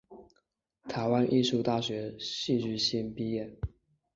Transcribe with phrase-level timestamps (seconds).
[0.89, 3.55] 台湾艺术大学戏剧系毕业。